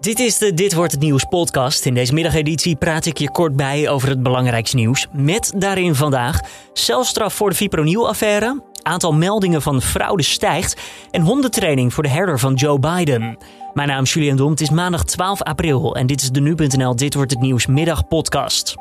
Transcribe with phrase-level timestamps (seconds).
[0.00, 1.86] Dit is de Dit wordt het nieuws podcast.
[1.86, 5.06] In deze middageditie praat ik je kort bij over het belangrijkste nieuws.
[5.12, 6.40] Met daarin vandaag
[6.72, 10.80] celstraf voor de Fipronil-affaire, aantal meldingen van fraude stijgt
[11.10, 13.38] en hondentraining voor de herder van Joe Biden.
[13.74, 16.96] Mijn naam is Julian Dom, het is maandag 12 april en dit is de Nu.nl
[16.96, 18.74] Dit wordt het nieuws middagpodcast.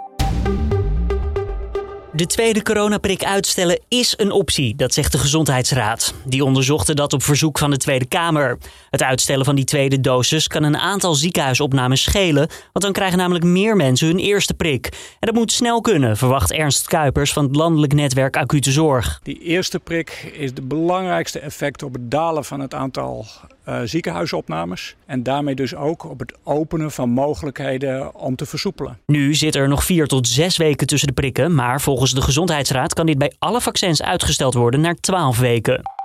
[2.17, 6.13] De tweede coronaprik uitstellen is een optie, dat zegt de Gezondheidsraad.
[6.25, 8.57] Die onderzochten dat op verzoek van de Tweede Kamer.
[8.89, 13.45] Het uitstellen van die tweede dosis kan een aantal ziekenhuisopnames schelen, want dan krijgen namelijk
[13.45, 14.85] meer mensen hun eerste prik.
[15.19, 19.19] En dat moet snel kunnen, verwacht Ernst Kuipers van het landelijk netwerk Acute Zorg.
[19.23, 23.25] Die eerste prik is de belangrijkste effect op het dalen van het aantal
[23.69, 24.95] uh, ziekenhuisopnames.
[25.05, 28.99] En daarmee dus ook op het openen van mogelijkheden om te versoepelen.
[29.05, 31.55] Nu zit er nog vier tot zes weken tussen de prikken.
[31.55, 35.96] Maar volgens de Gezondheidsraad kan dit bij alle vaccins uitgesteld worden naar 12 weken.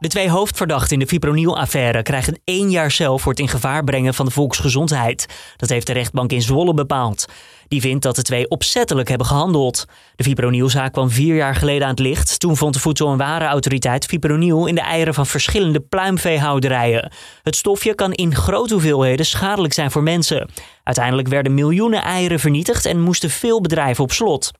[0.00, 4.14] De twee hoofdverdachten in de fipronil-affaire krijgen één jaar cel voor het in gevaar brengen
[4.14, 5.26] van de volksgezondheid.
[5.56, 7.26] Dat heeft de rechtbank in Zwolle bepaald.
[7.68, 9.84] Die vindt dat de twee opzettelijk hebben gehandeld.
[10.16, 12.40] De fipronilzaak kwam vier jaar geleden aan het licht.
[12.40, 17.12] Toen vond de Voedsel- en Warenautoriteit fipronil in de eieren van verschillende pluimveehouderijen.
[17.42, 20.50] Het stofje kan in grote hoeveelheden schadelijk zijn voor mensen.
[20.84, 24.50] Uiteindelijk werden miljoenen eieren vernietigd en moesten veel bedrijven op slot.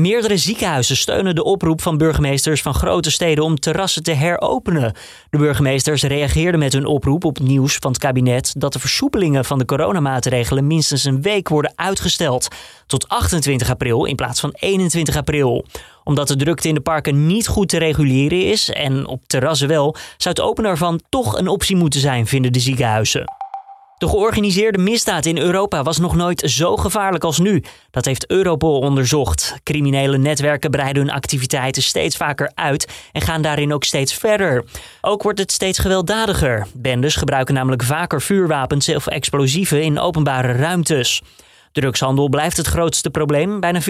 [0.00, 4.92] Meerdere ziekenhuizen steunen de oproep van burgemeesters van grote steden om terrassen te heropenen.
[5.30, 9.58] De burgemeesters reageerden met hun oproep op nieuws van het kabinet dat de versoepelingen van
[9.58, 12.48] de coronamaatregelen minstens een week worden uitgesteld.
[12.86, 15.64] Tot 28 april in plaats van 21 april.
[16.04, 19.96] Omdat de drukte in de parken niet goed te reguleren is en op terrassen wel,
[20.16, 23.39] zou het openen ervan toch een optie moeten zijn, vinden de ziekenhuizen.
[24.00, 27.62] De georganiseerde misdaad in Europa was nog nooit zo gevaarlijk als nu.
[27.90, 29.56] Dat heeft Europol onderzocht.
[29.62, 34.64] Criminele netwerken breiden hun activiteiten steeds vaker uit en gaan daarin ook steeds verder.
[35.00, 36.66] Ook wordt het steeds gewelddadiger.
[36.74, 41.22] Bendes gebruiken namelijk vaker vuurwapens of explosieven in openbare ruimtes.
[41.72, 43.60] Drugshandel blijft het grootste probleem.
[43.60, 43.84] Bijna 40%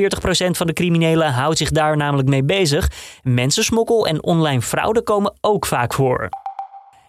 [0.50, 2.90] van de criminelen houdt zich daar namelijk mee bezig.
[3.22, 6.28] Mensensmokkel en online fraude komen ook vaak voor.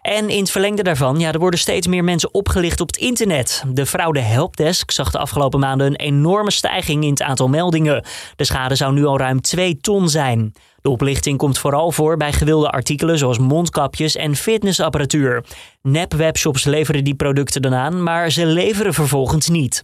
[0.02, 3.64] En in het verlengde daarvan, ja, er worden steeds meer mensen opgelicht op het internet.
[3.68, 8.06] De fraude helpdesk zag de afgelopen maanden een enorme stijging in het aantal meldingen.
[8.36, 10.54] De schade zou nu al ruim 2 ton zijn.
[10.82, 15.46] De oplichting komt vooral voor bij gewilde artikelen zoals mondkapjes en fitnessapparatuur.
[15.82, 19.84] Nep-webshops leveren die producten dan aan, maar ze leveren vervolgens niet.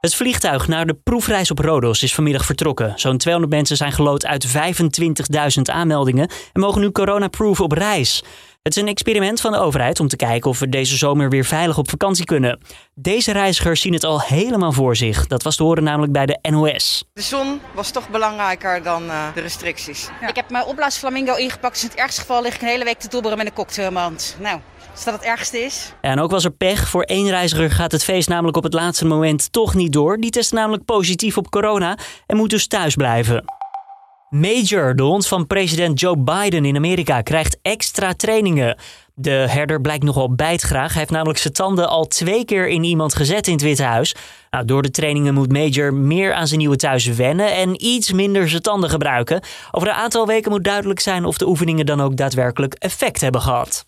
[0.00, 2.92] Het vliegtuig naar de proefreis op Rodos is vanmiddag vertrokken.
[2.96, 8.22] Zo'n 200 mensen zijn gelood uit 25.000 aanmeldingen en mogen nu coronaproof op reis.
[8.62, 11.44] Het is een experiment van de overheid om te kijken of we deze zomer weer
[11.44, 12.60] veilig op vakantie kunnen.
[12.94, 15.26] Deze reizigers zien het al helemaal voor zich.
[15.26, 17.04] Dat was te horen namelijk bij de NOS.
[17.12, 20.08] De zon was toch belangrijker dan uh, de restricties.
[20.20, 20.28] Ja.
[20.28, 21.74] Ik heb mijn opblaasflamingo ingepakt.
[21.74, 23.86] Dus in het ergste geval lig ik een hele week te dobberen met een cocktail
[23.86, 24.36] in mijn hand.
[24.40, 24.60] Nou,
[24.98, 25.92] als dat het ergste is.
[26.00, 26.88] En ook was er pech.
[26.88, 30.16] Voor één reiziger gaat het feest namelijk op het laatste moment toch niet door.
[30.16, 33.44] Die test namelijk positief op corona en moet dus thuis blijven.
[34.30, 38.76] Major, de hond van president Joe Biden in Amerika, krijgt extra trainingen.
[39.14, 40.90] De herder blijkt nogal bijtgraag.
[40.90, 44.14] Hij heeft namelijk zijn tanden al twee keer in iemand gezet in het Witte Huis.
[44.50, 48.48] Nou, door de trainingen moet Major meer aan zijn nieuwe thuis wennen en iets minder
[48.48, 49.42] zijn tanden gebruiken.
[49.70, 53.40] Over een aantal weken moet duidelijk zijn of de oefeningen dan ook daadwerkelijk effect hebben
[53.40, 53.87] gehad.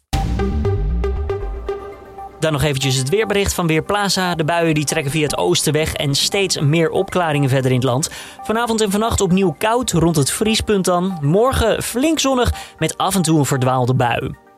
[2.40, 4.34] Dan nog eventjes het weerbericht van Weerplaza.
[4.34, 7.86] De buien die trekken via het oosten weg en steeds meer opklaringen verder in het
[7.86, 8.10] land.
[8.42, 11.18] Vanavond en vannacht opnieuw koud, rond het vriespunt dan.
[11.20, 14.49] Morgen flink zonnig met af en toe een verdwaalde bui.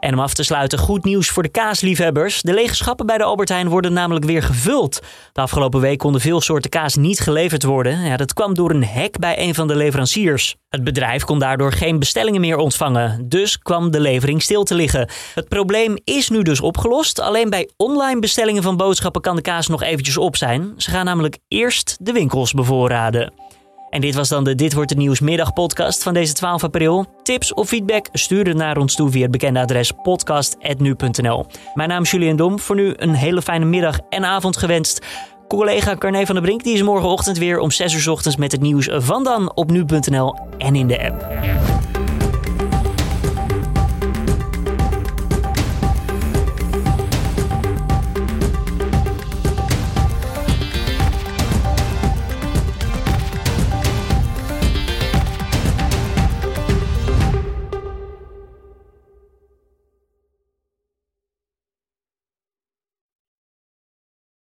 [0.00, 2.42] En om af te sluiten, goed nieuws voor de kaasliefhebbers.
[2.42, 5.00] De lege bij de Albert Heijn worden namelijk weer gevuld.
[5.32, 8.00] De afgelopen week konden veel soorten kaas niet geleverd worden.
[8.04, 10.56] Ja, dat kwam door een hek bij een van de leveranciers.
[10.68, 13.28] Het bedrijf kon daardoor geen bestellingen meer ontvangen.
[13.28, 15.10] Dus kwam de levering stil te liggen.
[15.34, 17.20] Het probleem is nu dus opgelost.
[17.20, 20.74] Alleen bij online bestellingen van boodschappen kan de kaas nog eventjes op zijn.
[20.76, 23.32] Ze gaan namelijk eerst de winkels bevoorraden.
[23.90, 27.06] En dit was dan de Dit wordt het nieuws middagpodcast van deze 12 april.
[27.22, 31.46] Tips of feedback stuur het naar ons toe via het bekende adres podcast@nu.nl.
[31.74, 32.58] Mijn naam is Julian Dom.
[32.58, 35.06] Voor nu een hele fijne middag en avond gewenst.
[35.48, 38.60] Collega Carne van der Brink die is morgenochtend weer om 6 uur ochtends met het
[38.60, 41.77] nieuws van dan op nu.nl en in de app.